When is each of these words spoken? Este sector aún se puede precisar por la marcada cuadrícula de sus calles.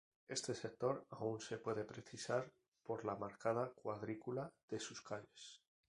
Este 0.27 0.55
sector 0.55 1.05
aún 1.11 1.39
se 1.39 1.59
puede 1.59 1.83
precisar 1.85 2.51
por 2.81 3.05
la 3.05 3.15
marcada 3.15 3.69
cuadrícula 3.75 4.51
de 4.67 4.79
sus 4.79 4.99
calles. 5.03 5.61